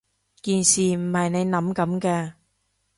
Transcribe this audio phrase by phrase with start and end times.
[0.41, 2.33] 件事唔係你諗噉㗎